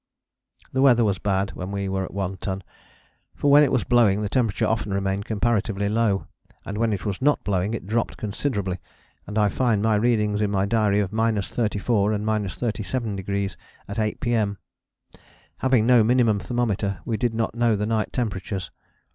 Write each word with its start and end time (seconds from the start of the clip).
The 0.73 0.81
weather 0.81 1.05
was 1.05 1.19
bad 1.19 1.51
when 1.51 1.69
we 1.71 1.87
were 1.87 2.03
at 2.03 2.11
One 2.11 2.35
Ton, 2.37 2.63
for 3.35 3.51
when 3.51 3.61
it 3.61 3.71
was 3.71 3.83
blowing 3.83 4.23
the 4.23 4.29
temperature 4.29 4.65
often 4.65 4.91
remained 4.91 5.25
comparatively 5.25 5.89
low, 5.89 6.25
and 6.65 6.79
when 6.79 6.91
it 6.91 7.05
was 7.05 7.21
not 7.21 7.43
blowing 7.43 7.75
it 7.75 7.85
dropped 7.85 8.17
considerably, 8.17 8.79
and 9.27 9.37
I 9.37 9.47
find 9.47 9.85
readings 9.85 10.41
in 10.41 10.49
my 10.49 10.65
diary 10.65 11.01
of 11.01 11.11
34° 11.11 12.15
and 12.15 12.25
37° 12.25 13.55
at 13.87 13.99
8 13.99 14.19
P.M. 14.19 14.57
Having 15.59 15.85
no 15.85 16.03
minimum 16.03 16.39
thermometer 16.39 16.99
we 17.05 17.15
did 17.15 17.35
not 17.35 17.53
know 17.53 17.75
the 17.75 17.85
night 17.85 18.11
temperatures. 18.11 18.71